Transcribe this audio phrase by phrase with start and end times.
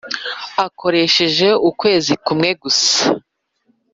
[0.65, 2.97] akoresheje ukwezi kumwe gusa